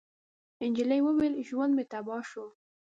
نجلۍ 0.71 0.99
وويل: 1.03 1.33
ژوند 1.47 1.71
مې 1.75 1.83
تباه 1.91 2.23
شو. 2.29 2.45